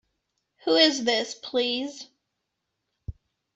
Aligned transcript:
Who 0.65 0.77
is 0.77 1.03
this, 1.03 1.35
please? 1.35 2.07